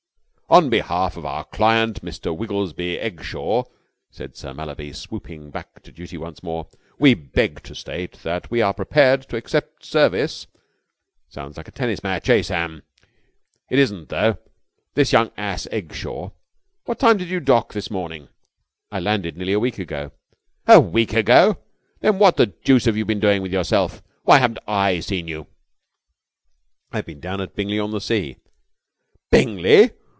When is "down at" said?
27.21-27.55